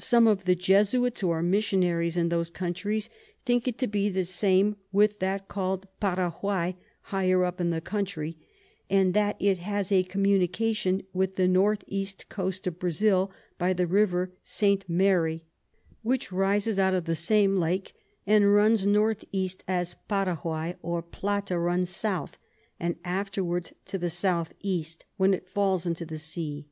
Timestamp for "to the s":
23.84-24.24